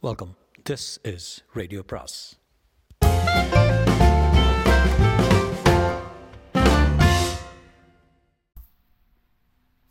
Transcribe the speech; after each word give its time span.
Welcome 0.00 0.36
this 0.70 0.84
is 1.02 1.44
radio 1.52 1.80
பிராஸ் 1.82 2.36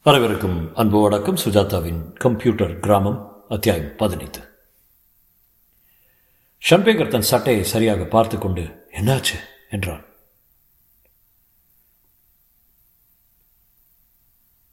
வரவிருக்கும் 0.03 0.75
அன்பு 0.75 1.01
வணக்கம். 1.01 1.35
சுஜாதாவின் 1.35 2.13
கம்ப்யூட்டர் 2.13 2.79
கிராமம் 2.79 3.45
அத்தியாயம் 3.49 3.95
பதினைந்து. 3.95 4.41
ஷம்பேகர் 6.69 7.07
தன் 7.07 7.29
சட்டையை 7.31 7.63
சரியாக 7.63 8.05
பார்த்து 8.05 8.37
கொண்டு 8.37 8.61
என்னாச்சு? 8.91 9.37
என்றான். 9.69 10.05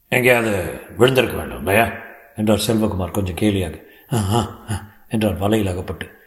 எங்கேயாவது 0.07 0.79
விழுந்திருக்க 0.97 1.37
வேண்டும் 1.37 1.57
இல்லையா 1.57 1.87
என்றார் 2.35 2.65
செல்வகுமார் 2.67 3.11
கொஞ்சம் 3.11 3.35
கேலியாக. 3.35 3.83
என்றார் 5.09 5.37
வலையில் 5.37 5.71
அகப்பட்டு 5.71 6.23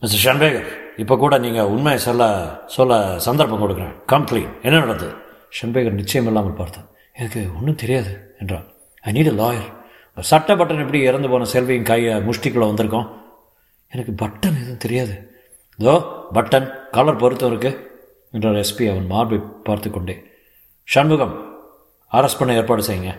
மிஸ்டர் 0.00 0.36
ஷன்பேகர் 0.36 0.78
இப்போ 0.96 1.16
கூட 1.16 1.38
நீங்கள் 1.38 1.64
உண்மையை 1.64 2.00
சொல்ல 2.00 2.58
சொல்ல 2.66 3.18
சந்தர்ப்பம் 3.18 3.62
கொடுக்குறேன். 3.62 3.94
கம்ப்ளைண்ட் 4.08 4.62
என்ன 4.62 4.78
நடந்தது? 4.78 5.14
ஷன்பேகர் 5.62 5.90
நிச்சயம் 5.90 6.26
இல்லாமல் 6.26 6.52
பார்த்தேன். 6.52 6.84
எனக்கு 7.12 7.56
ஒன்றும் 7.56 7.74
தெரியாது 7.74 8.36
என்றான். 8.38 8.64
ஐ 9.00 9.12
நீட் 9.12 9.38
அ 9.38 9.52
லாயர் 9.52 9.78
சட்ட 10.20 10.54
பட்டன் 10.54 10.80
எப்படி 10.80 11.00
இறந்து 11.00 11.28
போன 11.28 11.44
செல்வியின் 11.44 11.82
கையை 11.82 12.14
முஷ்டிக்குள்ளே 12.14 12.66
வந்திருக்கோம்? 12.66 13.18
எனக்கு 13.88 14.26
பட்டன் 14.26 14.56
எதுவும் 14.56 14.76
தெரியாது. 14.76 15.42
இதோ 15.76 16.26
பட்டன் 16.34 16.72
கலர் 16.90 17.16
பொருத்தம் 17.16 17.48
இருக்கு 17.48 18.00
என்றார் 18.32 18.54
எஸ்பி 18.54 18.90
அவன் 18.90 19.06
மார்பை 19.06 19.38
பார்த்து 19.64 19.90
கொண்டே. 19.90 20.24
ஷண்முகம் 20.84 21.58
அரெஸ்ட் 22.12 22.38
பண்ண 22.38 22.54
ஏற்பாடு 22.54 22.86
செய்யுங்க. 22.86 23.18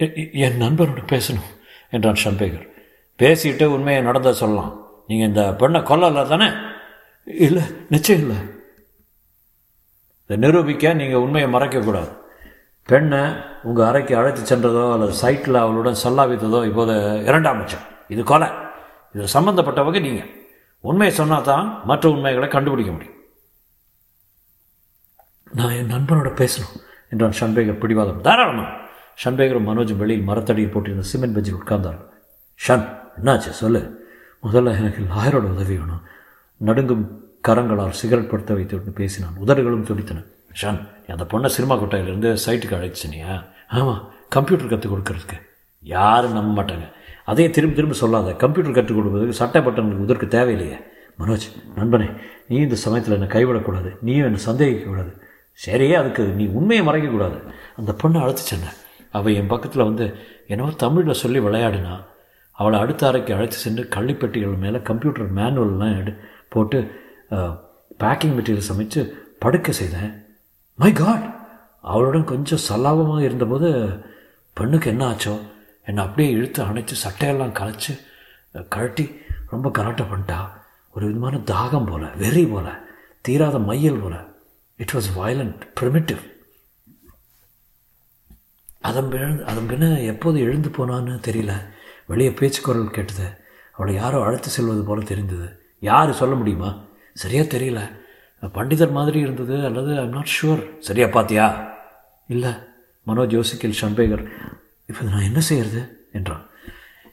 எ- 0.00 0.30
என் 0.32 0.60
நண்பரோட 0.60 1.02
பேசணும் 1.06 1.60
என்றான் 1.90 2.16
ஷன்பேகர். 2.24 2.74
பேசிட்டு 3.20 3.64
உண்மையை 3.74 4.00
நடந்த 4.08 4.32
சொல்லலாம். 4.42 4.72
நீங்கள் 5.08 5.28
இந்த 5.30 5.42
பெண்ணை 5.60 5.80
கொல்லல 5.90 6.24
தானே? 6.32 6.48
இல்லை 7.26 7.64
நிச்சயம் 7.94 8.22
இல்லை. 8.24 8.38
இதை 10.24 10.36
நிரூபிக்க 10.44 10.94
நீங்கள் 11.00 11.22
உண்மையை 11.24 11.48
மறைக்கக்கூடாது 11.54 12.12
பெண்ணை 12.88 13.20
உங்கள் 13.68 13.86
அறைக்கு 13.88 14.12
அழைத்து 14.18 14.42
சென்றதோ 14.50 14.82
அல்லது 14.94 15.14
சைட்டில் 15.22 15.62
அவளுடன் 15.62 16.00
சல்லாவித்ததோ 16.02 16.58
இப்போது 16.70 16.94
இரண்டாம் 17.28 17.60
பட்சம். 17.60 17.86
இது 18.14 18.22
கொலை. 18.30 18.48
இதில் 19.12 19.34
சம்பந்தப்பட்டவங்க 19.36 20.00
நீங்கள் 20.06 20.32
உண்மையை 20.88 21.12
சொன்னால் 21.20 21.46
தான் 21.50 21.66
மற்ற 21.90 22.04
உண்மைகளை 22.14 22.48
கண்டுபிடிக்க 22.48 22.90
முடியும். 22.92 23.16
நான் 25.58 25.74
என் 25.78 25.92
நண்பனோட 25.94 26.30
பேசணும் 26.42 26.76
என்றான் 27.12 27.38
ஷன்பேகர் 27.40 27.82
பிடிவாதம். 27.82 28.20
தாராளமா. 28.26 28.66
ஷன்பேகரும் 29.22 29.68
மனோஜும் 29.70 30.00
வெளியில் 30.02 30.28
மரத்தடியில் 30.28 30.72
போட்டிருந்த 30.74 31.06
சிமெண்ட் 31.12 31.36
பெஞ்சில் 31.36 31.58
உட்கார்ந்தார்கள். 31.60 32.08
ஷன் 32.60 32.86
என்னாச்சு 33.22 33.50
சொல்லு. 33.60 34.08
முதல்ல 34.42 34.76
எனக்கு 34.78 35.02
லாயரோட 35.02 35.42
உதவி 35.42 35.76
வேணும். 35.76 36.00
நடுங்கும் 36.56 37.24
கரங்களால் 37.48 37.88
சிகரெட் 37.88 38.30
படுத்த 38.30 38.54
வைத்து 38.54 38.76
விட்டு 38.76 38.90
பேசினான். 38.90 39.32
உதடுகளும் 39.36 39.84
துடித்தன. 39.84 40.22
ஷன் 40.62 40.88
அந்த 41.08 41.24
பொண்ணை 41.24 41.46
சினிமா 41.46 41.76
கொட்டாயிலிருந்து 41.76 42.36
சைட்டுக்கு 42.46 42.76
அழைச்சினியா 42.76 43.44
ஆமாம் 43.68 44.10
கம்ப்யூட்டர் 44.28 44.68
கற்றுக் 44.68 44.92
கொடுக்கறதுக்கு. 44.92 45.40
யாரும் 45.80 46.32
நம்ப 46.32 46.62
மாட்டாங்க. 46.62 46.92
அதையே 47.24 47.50
திரும்ப 47.50 47.74
திரும்ப 47.74 47.96
சொல்லாத. 47.96 48.32
கம்ப்யூட்டர் 48.32 48.74
கற்றுக் 48.74 48.98
கொடுப்பதுக்கு 48.98 49.28
சட்டை 49.28 49.62
பட்டனுக்கு 49.62 49.96
உதற்கு 49.96 50.26
தேவையில்லையே. 50.26 50.80
மனோஜ் 51.18 51.62
நண்பனே 51.76 52.14
நீ 52.48 52.56
இந்த 52.56 52.74
சமயத்தில் 52.74 53.20
என்னை 53.20 53.28
கைவிடக்கூடாது. 53.28 53.96
நீயும் 54.00 54.34
என்னை 54.34 54.40
சந்தேகிக்கக்கூடாது. 54.46 55.20
சரியே 55.66 55.92
அதுக்கு 55.92 56.24
நீ 56.24 56.46
உண்மையை 56.46 56.86
மறைக்கக்கூடாது. 56.86 57.42
அந்த 57.76 57.96
பொண்ணை 58.02 58.20
அழைத்து 58.20 58.56
அவள் 59.10 59.34
என் 59.34 59.46
பக்கத்தில் 59.46 59.82
வந்து 59.82 60.14
என்னவோ 60.46 60.70
தமிழில் 60.70 61.12
சொல்லி 61.12 61.38
விளையாடினா 61.38 62.04
அவளை 62.58 62.76
அடுத்த 62.82 63.02
அறைக்கு 63.08 63.34
அழைத்து 63.36 63.58
சென்று 63.62 63.82
கள்ளிப்பெட்டிகள் 63.94 64.62
மேலே 64.64 64.78
கம்ப்யூட்டர் 64.88 65.34
மேனுவல்லாம் 65.38 65.96
எடு 66.00 66.12
போட்டு 66.54 66.78
பேக்கிங் 68.02 68.34
மெட்டீரியல் 68.36 68.68
சமைச்சு 68.70 69.00
படுக்க 69.44 69.72
செய்தேன். 69.80 70.12
மை 70.82 70.90
காட் 71.00 71.26
அவளுடன் 71.92 72.30
கொஞ்சம் 72.32 72.64
சல்லாபமாக 72.68 73.26
இருந்தபோது 73.28 73.68
பெண்ணுக்கு 74.56 74.90
என்ன 74.92 75.04
ஆச்சோ? 75.10 75.34
என்னை 75.88 76.00
அப்படியே 76.04 76.28
இழுத்து 76.36 76.60
அணைச்சி 76.64 76.94
சட்டையெல்லாம் 77.04 77.56
கலைச்சி 77.60 77.92
கழட்டி 78.74 79.04
ரொம்ப 79.52 79.70
கலாட்டை 79.78 80.04
பண்ணிட்டா. 80.12 80.38
ஒரு 80.94 81.04
விதமான 81.08 81.36
தாகம் 81.52 81.88
போல 81.90 82.04
வெறி 82.22 82.44
போல 82.52 82.68
தீராத 83.26 83.56
மையல் 83.68 84.02
போல. 84.02 84.16
இட் 84.80 84.94
வாஸ் 84.96 85.10
வயலண்ட் 85.18 85.62
ப்ரிமிட்டிவ் 85.80 86.22
அதன் 88.88 89.10
அதன் 89.50 89.68
பின்ன 89.70 89.86
எப்போது 90.12 90.36
எழுந்து 90.46 90.68
போனான்னு 90.76 91.14
தெரியல. 91.28 91.54
வெளியே 92.06 92.32
பேச்சு 92.32 92.62
குரல் 92.62 92.90
கேட்டது. 92.90 93.28
அவளை 93.72 93.94
யாரோ 93.94 94.24
அழைத்து 94.24 94.48
செல்வது 94.48 94.84
போல 94.84 95.04
தெரிந்தது. 95.04 95.60
யார் 95.78 96.12
சொல்ல 96.12 96.34
முடியுமா? 96.34 96.84
சரியாக 97.14 97.58
தெரியல. 97.58 98.04
பண்டிதர் 98.42 98.90
மாதிரி 98.90 99.18
இருந்தது 99.18 99.64
அல்லது 99.64 99.98
ஐம் 99.98 100.08
நாட் 100.08 100.28
ஷுவர் 100.42 100.78
சரியா 100.78 101.06
பார்த்தியா 101.06 101.68
இல்லை. 102.28 102.50
மனோஜ் 103.06 103.32
யோசிக்கல் 103.32 103.74
ஷன்பேகர் 103.80 104.30
இப்போ 104.86 105.04
நான் 105.04 105.20
என்ன 105.20 105.40
செய்யறது? 105.40 106.08
என்றான். 106.12 106.46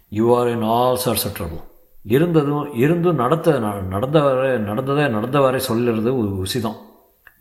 You 0.10 0.40
are 0.40 0.48
in 0.48 0.62
all 0.62 0.96
sorts 0.96 1.28
trouble 1.28 1.64
இருந்ததும் 2.04 2.74
இருந்தும் 2.74 3.16
நடத்த 3.16 3.52
ந- 3.52 3.88
நடந்தவரை 3.90 4.58
நடந்ததை 4.58 5.06
நடந்தவரை 5.06 5.62
சொல்லுறது 5.68 6.18
ஒரு 6.18 6.46
உசிதம். 6.46 6.76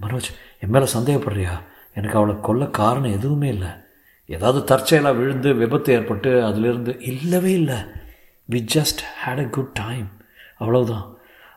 மனோஜ் 0.01 0.35
என் 0.61 0.71
மேலே 0.71 0.85
சந்தேகப்படுறியா? 0.85 1.53
எனக்கு 1.95 2.17
அவளை 2.17 2.35
கொல்ல 2.43 2.67
காரணம் 2.67 3.13
எதுவுமே 3.13 3.49
இல்லை. 3.49 3.69
ஏதாவது 4.27 4.65
தற்செயலாக 4.65 5.17
விழுந்து 5.17 5.55
விபத்து 5.55 5.93
ஏற்பட்டு 5.93 6.45
அதிலிருந்து 6.45 6.93
இல்லவே 7.01 7.53
இல்லை. 7.53 7.79
We 8.49 8.61
just 8.75 9.01
had 9.25 9.43
a 9.45 9.49
good 9.49 9.73
time 9.73 10.09
அவ்வளவுதான். 10.57 11.07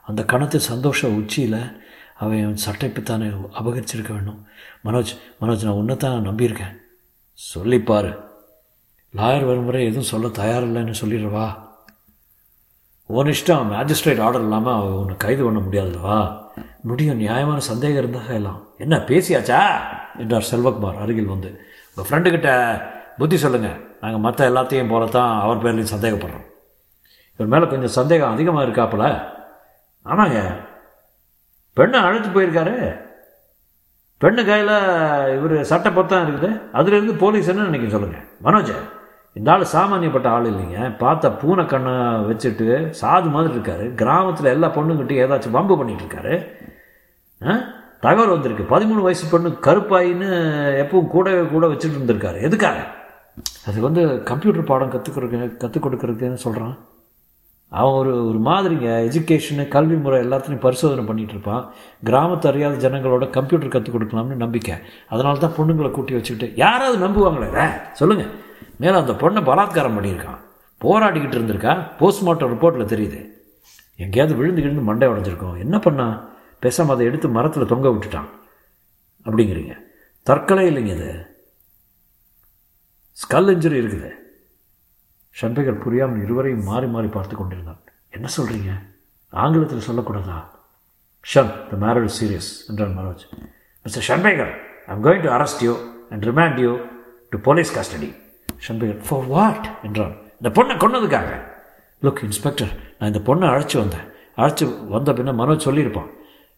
அந்த 0.04 0.24
கணத்து 0.24 0.56
சந்தோஷ 0.56 1.08
உச்சியில் 1.10 1.62
அவன் 2.18 2.38
என் 2.38 2.64
சட்டைப்புத்தானே 2.66 3.28
அபகரிச்சிருக்க 3.60 4.12
வேண்டும். 4.12 4.46
மனோஜ் 4.84 5.14
மனோஜ் 5.42 5.64
நான் 5.64 5.80
உன்னை 5.82 5.98
தான் 5.98 6.28
நம்பியிருக்கேன். 6.28 6.76
சொல்லிப்பார் 7.40 8.10
லாயர் 9.14 9.46
வரும்முறை 9.46 9.86
எதுவும் 9.86 10.12
சொல்ல 10.14 10.28
தயாரில்லைன்னு 10.28 10.94
சொல்லிடுவா 11.02 11.48
உன் 13.10 13.26
இஷ்டம் 13.26 13.70
மேஜிஸ்ட்ரேட் 13.72 14.22
ஆர்டர் 14.22 14.42
இல்லாமல் 14.42 14.74
அவன் 14.74 14.92
உன்னை 14.92 15.18
கைது 15.18 15.44
பண்ண 15.44 15.60
முடியாதுல்லவா 15.60 16.20
முடியும் 16.82 17.18
நியாயமான 17.18 17.60
சந்தேகம் 17.60 17.98
இருந்தால் 17.98 18.36
எல்லாம் 18.36 18.60
என்ன 18.78 18.96
பேசியாச்சா? 18.98 19.60
என்றார் 20.18 20.50
செல்வகுமார் 20.52 20.98
அருகில் 20.98 21.26
வந்து. 21.26 21.50
உங்கள் 21.96 22.22
ஃப்ரெண்டுக்கிட்ட 22.22 22.82
புத்தி 23.18 23.38
சொல்லுங்கள் 23.38 23.98
நாங்கள் 24.02 24.22
மற்ற 24.22 24.50
எல்லாத்தையும் 24.50 24.90
போல 24.90 25.06
தான் 25.06 25.42
அவர் 25.42 25.64
பேர்லையும் 25.64 25.94
சந்தேகப்படுறோம். 26.00 26.46
இவர் 27.38 27.60
மேலே 27.60 27.68
கொஞ்சம் 27.68 27.88
சந்தேகம் 27.88 28.32
அதிகமாக 28.32 28.66
இருக்காப்புல. 28.66 29.22
ஆமாங்க. 30.06 30.56
பெண்ணை 31.74 32.00
அழைத்து 32.00 32.30
போயிருக்காரு. 32.30 33.04
பெண்ணு 34.22 34.46
கையில் 34.46 35.38
இவர் 35.38 35.64
சட்டை 35.64 35.92
பொத்தான் 35.92 36.28
இருக்குது. 36.28 36.62
அதுலேருந்து 36.74 37.18
போலீஸ் 37.18 37.48
என்ன 37.48 37.62
நினைக்க 37.62 37.90
சொல்லுங்கள் 37.90 38.28
மனோஜ் 38.44 38.74
இந்த 39.34 39.52
ஆள் 39.52 39.66
சாமானியப்பட்ட 39.74 40.28
ஆள் 40.28 40.46
இல்லைங்க. 40.46 40.98
பார்த்த 40.98 41.32
பூனை 41.32 41.66
கண்ணை 41.66 41.92
வச்சுட்டு 42.32 42.94
சாது 43.02 43.30
மாதிரி 43.30 43.54
இருக்காரு. 43.54 43.94
கிராமத்தில் 43.94 44.46
எல்லா 44.46 44.68
பொண்ணுங்கிட்டையும் 44.68 45.26
ஏதாச்சும் 45.26 45.52
வம்பு 45.52 45.86
பண்ணிகிட்டு 45.86 46.06
இருக்காரு. 46.10 46.48
ஆ? 47.48 47.60
தகவல் 48.06 48.34
வந்திருக்கு. 48.36 48.66
பதிமூணு 48.76 49.02
வயசு 49.08 49.26
பொண்ணு 49.32 49.50
கருப்பாயின்னு 49.68 50.30
எப்பவும் 50.82 51.08
கூடவே 51.08 51.44
கூட 51.54 51.68
வச்சுட்டு 51.68 51.96
இருந்திருக்காரு. 51.98 52.42
எதுக்காக? 52.42 52.80
அது 53.68 53.82
வந்து 53.82 54.02
கம்ப்யூட்டர் 54.24 54.64
பாடம் 54.64 54.90
கற்றுக் 54.90 55.16
கொடுக்க 55.16 55.38
கற்றுக் 55.64 55.86
கொடுக்குறதுன்னு 55.86 56.44
சொல்கிறான் 56.44 56.76
அவன் 57.70 57.94
ஒரு 57.94 58.12
ஒரு 58.28 58.40
மாதிரிங்க. 58.50 58.90
எஜுகேஷனு 59.08 59.68
கல்வி 59.68 59.96
முறை 59.96 60.28
எல்லாத்தையும் 60.28 60.60
பரிசோதனை 60.60 61.04
பண்ணிட்டு 61.04 61.32
இருப்பான். 61.32 61.64
கிராமத்து 62.06 62.48
அறியாத 62.48 62.90
ஜனங்களோட 62.90 63.30
கம்ப்யூட்டர் 63.30 63.74
கற்றுக் 63.76 63.96
கொடுக்கலாம்னு 63.96 64.36
நம்பிக்கை. 64.44 64.76
அதனால 65.10 65.38
தான் 65.38 65.56
பொண்ணுங்களை 65.58 65.92
கூட்டி 65.92 66.14
வச்சுக்கிட்டு 66.14 66.56
யாராவது 66.56 66.98
நம்புவாங்களே? 67.08 67.66
சொல்லுங்கள் 67.92 68.32
மேலே 68.78 68.96
அந்த 68.98 69.12
பொண்ணை 69.12 69.42
பலாத்காரம் 69.50 69.98
பண்ணியிருக்கான். 69.98 70.40
போராடிக்கிட்டு 70.86 71.38
இருந்திருக்கா? 71.40 71.74
போஸ்ட்மார்ட்டம் 72.00 72.52
ரிப்போர்ட்டில் 72.54 72.92
தெரியுது. 72.94 73.20
எங்கேயாவது 73.96 74.38
விழுந்து 74.38 74.62
கிழுந்து 74.62 74.82
மண்டை 74.82 75.08
உடஞ்சிருக்கோம். 75.08 75.58
என்ன 75.58 75.78
பண்ணான் 75.78 76.16
பேசாமல் 76.60 76.94
அதை 76.96 77.06
எடுத்து 77.06 77.28
மரத்தில் 77.30 77.72
தொங்க 77.74 77.90
விட்டுட்டான். 77.90 78.30
அப்படிங்கிறீங்க. 79.26 79.74
தற்கொலை 80.24 80.64
இல்லைங்க 80.70 80.94
இது. 80.98 81.10
ஸ்கல் 83.24 83.50
இன்ஜுரி 83.54 83.78
இருக்குது. 83.82 84.12
ஷன்பேகர் 85.42 85.80
புரியாமல் 85.80 86.22
இருவரையும் 86.22 86.64
மாறி 86.64 86.88
மாறி 86.88 87.08
பார்த்து 87.08 87.36
கொண்டிருந்தான். 87.36 87.82
என்ன 88.10 88.28
சொல்கிறீங்க 88.38 88.72
ஆங்கிலத்தில் 89.30 89.88
சொல்லக்கூடாதா? 89.88 90.38
ஷன் 91.34 91.52
த 91.70 91.78
மேரேஜ் 91.86 92.18
சீரியஸ் 92.20 92.50
என்றான் 92.68 92.98
Manoj. 92.98 93.24
Mister 93.84 94.06
Shanbekar 94.10 94.54
I'm 94.88 95.04
going 95.04 95.22
to 95.22 95.30
arrest 95.30 95.64
you 95.64 95.74
and 96.10 96.26
remand 96.26 96.60
you 96.60 96.78
to 97.30 97.40
police 97.40 97.72
custody 97.78 98.16
Shanbekar 98.68 99.02
for 99.08 99.26
what 99.26 99.68
என்றான். 99.84 100.16
இந்த 100.42 100.50
பொண்ணை 100.58 100.76
கொன்னதுக்காக. 100.78 101.30
லுக் 102.02 102.24
இன்ஸ்பெக்டர் 102.24 102.72
நான் 103.00 103.14
இந்த 103.14 103.34
பொண்ணை 103.34 103.48
அழைச்சி 103.54 103.78
வந்தேன். 103.78 104.08
அழைச்சி 104.38 104.88
வந்த 104.88 105.14
பின்ன 105.14 105.34
மனோஜ் 105.42 105.68
சொல்லியிருப்பான். 105.68 106.10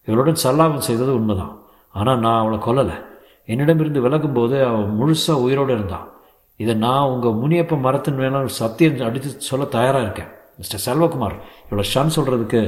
இவளுடன் 0.08 0.44
சல்லாபம் 0.44 0.88
செய்தது 0.88 1.14
உண்மைதான். 1.14 1.54
ஆனால் 1.92 2.20
நான் 2.20 2.40
அவளை 2.42 2.58
கொல்லலை. 2.60 2.98
என்னிடமிருந்து 3.46 4.04
விலகும்போது 4.06 4.56
அவள் 4.68 4.94
முழுசாக 5.00 5.44
உயிரோடு 5.46 5.74
இருந்தான். 5.74 6.08
இதை 6.56 6.74
நான் 6.76 7.10
உங்கள் 7.10 7.40
முனியப்ப 7.42 7.80
மரத்தின் 7.80 8.20
வேணாலும் 8.20 8.58
சத்தியம் 8.62 9.02
அடித்து 9.08 9.30
சொல்ல 9.50 9.66
தயாராக 9.66 10.06
இருக்கேன். 10.06 10.32
மிஸ்டர் 10.58 10.84
செல்வகுமார் 10.86 11.36
இவ்வளோ 11.70 11.84
ஷன் 11.94 12.16
சொல்கிறதுக்கு 12.16 12.62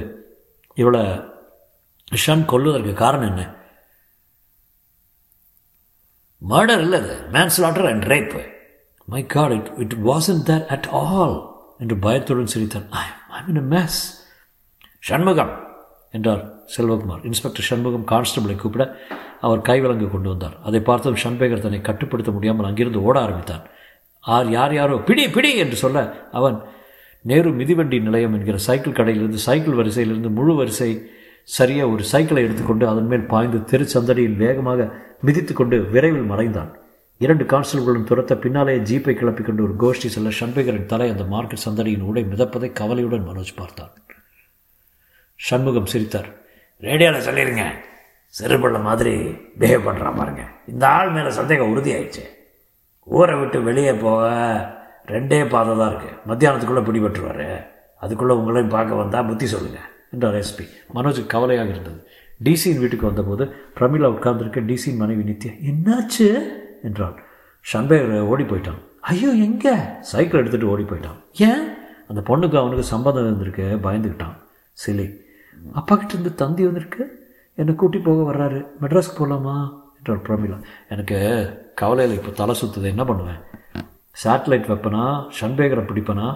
இவ்வளோ 0.77 1.01
ஷன் 2.25 2.43
கொல்லுவதற்கு 2.51 2.93
காரணம் 2.93 3.29
என்ன? 3.29 3.43
மர்டர் 6.49 6.81
இல்லை 6.81 6.99
அது. 7.01 7.15
Manslaughter 7.31 7.89
and 7.91 8.03
rape 8.03 8.35
my 9.05 9.25
god 9.25 9.51
it 9.51 9.71
it 9.77 9.95
wasn't 10.09 10.43
there 10.43 10.65
at 10.67 10.89
all 10.91 11.35
என்று 11.79 11.97
பயத்துடன் 11.97 12.53
சிரித்தான். 12.53 12.87
ஐ 12.89 13.05
ஐ 13.29 13.39
மீன் 13.47 13.69
மேஸ் 13.71 13.99
ஷண்முகம் 14.99 15.53
என்றார் 16.13 16.43
செல்வகுமார். 16.75 17.23
இன்ஸ்பெக்டர் 17.23 17.67
ஷண்முகம் 17.69 18.05
கான்ஸ்டபிளை 18.11 18.55
கூப்பிட 18.55 18.83
அவர் 19.39 19.61
கைவிலங்கு 19.61 20.07
கொண்டு 20.11 20.29
வந்தார். 20.29 20.55
அதை 20.63 20.79
பார்த்ததும் 20.81 21.21
ஷன்பேகர் 21.23 21.63
தன்னை 21.65 21.81
கட்டுப்படுத்த 21.81 22.31
முடியாமல் 22.31 22.65
அங்கிருந்து 22.65 23.03
ஓட 23.03 23.19
ஆரம்பித்தான். 23.19 23.63
ஆர் 24.23 24.49
யார் 24.49 24.73
யாரோ? 24.73 24.95
பிடி 24.99 25.29
பிடி! 25.29 25.51
என்று 25.55 25.75
சொல்ல 25.75 25.99
அவன் 26.31 26.57
நேரு 27.25 27.49
மிதிவண்டி 27.51 27.97
நிலையம் 27.99 28.33
என்கிற 28.33 28.57
சைக்கிள் 28.57 28.97
கடையிலிருந்து 28.97 29.39
சைக்கிள் 29.47 29.77
வரிசையிலிருந்து 29.79 30.29
முழு 30.29 30.53
வரிசை 30.55 30.89
சரியாக 31.43 31.91
ஒரு 31.91 32.03
சைக்கிளை 32.03 32.41
எடுத்துக்கொண்டு 32.43 32.85
அதன் 32.87 33.07
மேல் 33.07 33.25
பாய்ந்து 33.25 33.59
திருச்சந்தடியில் 33.71 34.37
வேகமாக 34.37 34.89
மிதித்து 35.21 35.53
கொண்டு 35.53 35.77
விரைவில் 35.93 36.29
மறைந்தான். 36.31 36.71
இரண்டு 37.21 37.43
கான்ஸ்டபிள்களும் 37.43 38.07
துரத்த 38.09 38.33
பின்னாலே 38.35 38.75
ஜீப்பை 38.79 39.13
கிளப்பிக் 39.13 39.47
கொண்டு 39.47 39.63
ஒரு 39.63 39.73
கோஷ்டி 39.83 40.09
செல்ல 40.15 40.29
ஷண்பேகரின் 40.39 40.85
தலை 40.85 41.07
அந்த 41.09 41.23
மார்க்கெட் 41.23 41.65
சந்தடியின் 41.65 42.05
உடை 42.09 42.23
மிதப்பதை 42.23 42.69
கவலையுடன் 42.73 43.27
மனோஜ் 43.27 43.57
பார்த்தான். 43.57 43.91
சண்முகம் 45.47 45.91
சிரித்தார். 45.91 46.29
ரேடியோவில் 46.87 47.25
சொல்லிடுங்க 47.27 47.63
சிறுபள்ள 48.37 48.77
மாதிரி 48.87 49.13
பிஹேவ் 49.59 49.87
பண்ணுற 49.87 50.09
பாருங்க. 50.17 50.43
இந்த 50.71 50.83
ஆள் 50.97 51.13
மேலே 51.15 51.29
சந்தேகம் 51.37 51.71
உறுதியாயிடுச்சு. 51.73 52.23
ஊரை 53.07 53.35
விட்டு 53.39 53.59
வெளியே 53.67 53.93
போக 53.93 54.25
ரெண்டே 55.13 55.39
பாதை 55.53 55.71
தான் 55.77 55.91
இருக்குது 55.91 56.17
மத்தியானத்துக்குள்ளே 56.29 56.83
பிடிபட்டுருவார். 56.87 57.47
அதுக்குள்ளே 58.03 58.33
உங்களையும் 58.39 58.73
பார்க்க 58.75 59.01
வந்தால் 59.01 59.27
புத்தி 59.29 59.45
சொல்லுங்கள் 59.53 59.87
என்றார் 60.13 60.37
எஸ்பி 60.41 60.65
மனோஜுக்கு 60.95 61.33
கவலையாக 61.35 61.73
இருந்தது. 61.75 61.99
டிசியின் 62.47 62.81
வீட்டுக்கு 62.81 63.09
வந்தபோது 63.09 63.45
பிரமிளா 63.77 64.09
உட்கார்ந்துருக்க 64.15 64.61
டிசியின் 64.69 65.01
மனைவி 65.03 65.23
நித்யா 65.29 65.53
என்னாச்சு? 65.71 66.27
என்றான் 66.89 67.17
ஷம்பேர் 67.65 68.13
ஓடி 68.33 68.43
போயிட்டான். 68.43 68.79
ஐயோ 69.13 69.31
எங்கே? 69.47 69.73
சைக்கிள் 70.11 70.41
எடுத்துகிட்டு 70.41 70.71
ஓடி 70.73 70.83
போயிட்டான். 70.83 71.17
ஏன்? 71.49 71.65
அந்த 72.09 72.21
பொண்ணுக்கு 72.29 72.57
அவனுக்கு 72.61 72.85
சம்பந்தம் 72.93 73.27
இருந்திருக்கு. 73.29 73.65
பயந்துக்கிட்டான் 73.87 74.37
சிலி 74.83 75.07
அப்பா 75.73 75.95
கிட்ட 75.95 76.13
இருந்து 76.13 76.33
தந்தி 76.35 76.65
வந்திருக்கு. 76.65 77.03
என்னை 77.55 77.75
கூட்டி 77.75 77.99
போக 77.99 78.19
வர்றாரு. 78.31 78.59
மெட்ராஸ்க்கு 78.81 79.19
போகலாமா 79.21 79.55
என்றார் 79.97 80.25
பிரமிளா 80.27 80.57
எனக்கு 80.93 81.17
கவலையில் 81.75 82.17
இப்போ 82.17 82.31
தலை 82.31 82.55
சுற்றுது 82.61 82.87
என்ன 82.93 83.03
பண்ணுவேன்? 83.03 83.41
சேட்டலைட் 84.23 84.69
வைப்பனா 84.71 85.03
ஷன்பேகரை 85.39 85.83
பிடிப்பனா? 85.89 86.27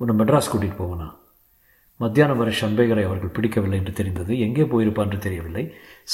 உன்னை 0.00 0.14
மெட்ராஸ் 0.20 0.50
கூட்டிகிட்டு 0.52 0.80
போவனா? 0.82 1.08
மத்தியானம் 1.96 2.36
வரை 2.36 2.52
ஷன்பேகரை 2.60 3.02
அவர்கள் 3.04 3.34
பிடிக்கவில்லை 3.36 3.78
என்று 3.78 3.92
தெரிந்தது. 3.92 4.38
எங்கே 4.38 4.62
போயிருப்பான் 4.62 5.06
என்று 5.08 5.18
தெரியவில்லை. 5.18 5.64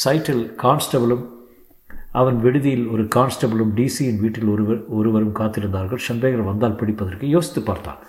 சைட்டில் 0.05 0.43
கான்ஸ்டபிளும் 0.65 1.25
அவன் 2.21 2.39
விடுதியில் 2.41 2.87
ஒரு 2.89 3.03
கான்ஸ்டபிளும் 3.17 3.73
டிசியின் 3.79 4.21
வீட்டில் 4.21 4.49
ஒருவர் 4.49 4.81
ஒருவரும் 4.89 5.35
காத்திருந்தார்கள். 5.35 6.03
ஷன்பேகர் 6.09 6.49
வந்தால் 6.51 6.79
பிடிப்பதற்கு 6.81 7.27
யோசித்து 7.29 7.63
பார்த்தான். 7.63 8.01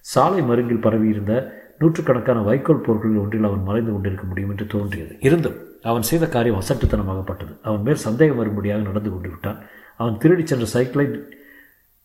சாலை 0.00 0.40
மருங்கில் 0.42 0.84
பரவியிருந்த 0.86 1.34
நூற்றுக்கணக்கான 1.80 2.42
வைக்கோல் 2.48 2.84
பொருட்களில் 2.86 3.20
ஒன்றில் 3.22 3.48
அவன் 3.48 3.64
மறைந்து 3.68 3.90
கொண்டிருக்க 3.92 4.24
முடியும் 4.30 4.50
என்று 4.52 4.66
தோன்றியது. 4.74 5.14
இருந்தும் 5.26 5.56
அவன் 5.82 6.06
செய்த 6.10 6.24
காரியம் 6.34 6.60
அசட்டுத்தனமாகப்பட்டது. 6.60 7.52
அவன் 7.68 7.82
மேல் 7.86 8.04
சந்தேகம் 8.06 8.40
வரும்படியாக 8.40 8.82
நடந்து 8.82 9.10
கொண்டு 9.10 9.28
விட்டான் 9.28 9.58
அவன் 10.00 10.20
திருடி 10.22 10.44
சென்ற 10.46 10.66
சைக்கிளை 10.74 11.06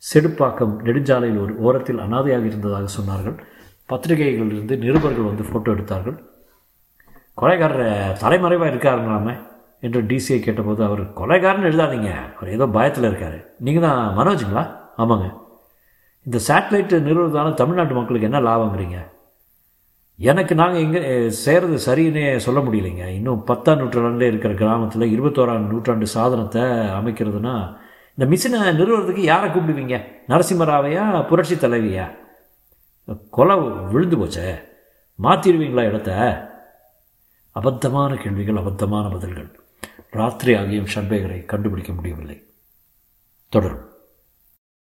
செடுப்பாக்கம் 0.04 0.74
நெடுஞ்சாலையில் 0.88 1.42
ஒரு 1.44 1.54
ஓரத்தில் 1.66 2.02
அனாதையாக 2.06 2.50
இருந்ததாக 2.50 2.90
சொன்னார்கள். 2.98 3.38
பத்திரிகைகளிலிருந்து 3.92 4.76
நிருபர்கள் 4.86 5.30
வந்து 5.30 5.46
ஃபோட்டோ 5.50 5.70
எடுத்தார்கள். 5.76 6.18
கொலைகாரர் 7.42 8.18
தலைமறைவாக 8.24 8.72
இருக்காருங்களாமே 8.72 9.36
என்று 9.86 10.00
டிசியை 10.10 10.40
கேட்டபோது 10.46 10.82
அவர் 10.88 11.04
கொலைகாரன் 11.20 11.68
எழுதாதீங்க. 11.70 12.12
அவர் 12.38 12.54
ஏதோ 12.56 12.66
பயத்தில் 12.78 13.08
இருக்கார். 13.10 13.38
நீங்கள் 13.66 13.86
தான் 13.88 14.02
மனோஜுங்களா? 14.18 14.64
ஆமாங்க. 14.98 15.28
இந்த 16.26 16.38
சேட்டலைட்டு 16.48 16.96
நிறுவனத்தால் 17.08 17.60
தமிழ்நாட்டு 17.62 17.94
மக்களுக்கு 18.00 18.30
என்ன 18.30 18.42
லாபங்கிறீங்க 18.50 18.98
எனக்கு 20.28 20.56
நாங்கள் 20.56 20.82
எங்கே 20.82 21.30
செய்கிறது 21.30 21.76
சரின்னே 21.76 22.38
சொல்ல 22.38 22.60
முடியலைங்க. 22.60 23.06
இன்னும் 23.06 23.44
பத்தாம் 23.44 23.80
நூற்றாண்டுல 23.80 24.22
இருக்கிற 24.22 24.54
கிராமத்தில் 24.54 25.22
இருபத்தோராம் 25.22 25.68
நூற்றாண்டு 25.68 26.08
சாதனத்தை 26.08 26.62
அமைக்கிறதுனா 26.62 27.78
இந்த 28.16 28.36
மிஷினை 28.36 28.74
நிறுவனத்துக்கு 28.74 29.22
யாரை 29.22 29.50
கூப்பிடுவீங்க? 29.50 30.06
நரசிம்மராவையா 30.28 31.28
புரட்சி 31.28 31.56
தலைவியா? 31.56 32.06
கொலை 33.30 33.58
விழுந்து 33.92 34.18
போச்சே. 34.18 34.62
மாற்றிடுவீங்களா 35.24 35.88
இடத்த? 35.88 36.12
அபத்தமான 37.56 38.16
கேள்விகள் 38.16 38.56
அபத்தமான 38.56 39.12
பதில்கள். 39.12 39.60
ராத்திரி 40.10 40.54
ஆகியும் 40.54 40.92
ஷன்பேகரை 40.96 41.46
கண்டுபிடிக்க 41.46 41.94
முடியவில்லை. 41.94 42.44
தொடரும். 43.50 43.89